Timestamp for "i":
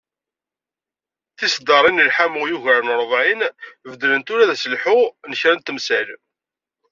2.45-2.49